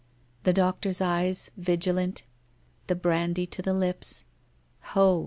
[0.45, 2.23] The doctor's eyes, vigilant...
[2.87, 4.25] the brandy to the lips!...
[4.97, 5.19] Ho!